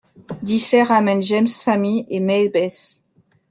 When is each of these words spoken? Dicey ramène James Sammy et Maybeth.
Dicey 0.41 0.81
ramène 0.81 1.21
James 1.21 1.45
Sammy 1.47 2.07
et 2.09 2.19
Maybeth. 2.19 3.03